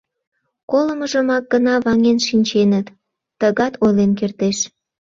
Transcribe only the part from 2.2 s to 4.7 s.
шинченыт»,— тыгат ойлен кертеш.